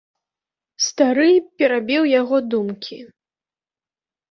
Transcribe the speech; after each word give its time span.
Стары 0.85 1.29
перабіў 1.61 2.03
яго 2.21 2.37
думкі. 2.57 3.01